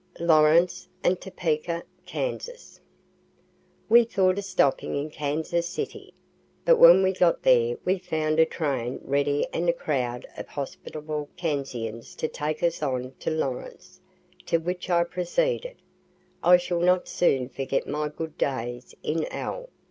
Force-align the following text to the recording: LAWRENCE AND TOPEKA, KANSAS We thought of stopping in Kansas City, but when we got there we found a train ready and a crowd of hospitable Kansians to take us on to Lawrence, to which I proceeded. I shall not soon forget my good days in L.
LAWRENCE 0.19 0.87
AND 1.03 1.21
TOPEKA, 1.21 1.83
KANSAS 2.07 2.79
We 3.87 4.03
thought 4.03 4.39
of 4.39 4.43
stopping 4.45 4.95
in 4.95 5.11
Kansas 5.11 5.67
City, 5.69 6.11
but 6.65 6.77
when 6.79 7.03
we 7.03 7.13
got 7.13 7.43
there 7.43 7.77
we 7.85 7.99
found 7.99 8.39
a 8.39 8.45
train 8.47 8.99
ready 9.03 9.45
and 9.53 9.69
a 9.69 9.73
crowd 9.73 10.25
of 10.35 10.47
hospitable 10.47 11.29
Kansians 11.37 12.15
to 12.15 12.27
take 12.27 12.63
us 12.63 12.81
on 12.81 13.13
to 13.19 13.29
Lawrence, 13.29 14.01
to 14.47 14.57
which 14.57 14.89
I 14.89 15.03
proceeded. 15.03 15.75
I 16.41 16.57
shall 16.57 16.79
not 16.81 17.07
soon 17.07 17.49
forget 17.49 17.85
my 17.87 18.09
good 18.09 18.35
days 18.39 18.95
in 19.03 19.25
L. 19.25 19.69